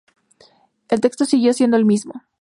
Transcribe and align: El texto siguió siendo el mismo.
El 0.89 0.99
texto 0.99 1.25
siguió 1.25 1.53
siendo 1.53 1.77
el 1.77 1.85
mismo. 1.85 2.23